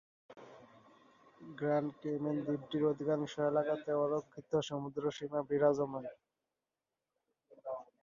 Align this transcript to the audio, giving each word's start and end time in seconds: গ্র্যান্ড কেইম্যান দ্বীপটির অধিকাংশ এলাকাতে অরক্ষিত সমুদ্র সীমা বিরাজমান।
গ্র্যান্ড 1.51 1.91
কেইম্যান 2.01 2.37
দ্বীপটির 2.45 2.83
অধিকাংশ 2.91 3.33
এলাকাতে 3.51 3.89
অরক্ষিত 4.03 4.51
সমুদ্র 4.69 5.03
সীমা 5.17 5.39
বিরাজমান। 5.49 6.05